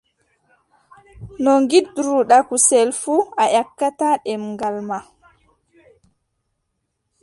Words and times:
No 1.43 1.51
ngiɗruɗaa 1.63 2.45
kusel 2.49 2.89
fuu, 3.01 3.21
a 3.41 3.43
yakkataa 3.53 4.15
ɗemngal 4.23 4.77
maa. 4.89 5.03